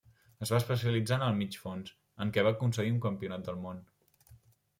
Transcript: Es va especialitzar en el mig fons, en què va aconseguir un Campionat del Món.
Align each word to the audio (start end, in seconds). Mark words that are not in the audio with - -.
Es 0.45 0.51
va 0.53 0.59
especialitzar 0.61 1.17
en 1.21 1.25
el 1.25 1.37
mig 1.41 1.57
fons, 1.65 1.91
en 2.25 2.33
què 2.39 2.47
va 2.49 2.55
aconseguir 2.59 2.95
un 2.95 2.99
Campionat 3.05 3.45
del 3.51 3.61
Món. 3.69 3.87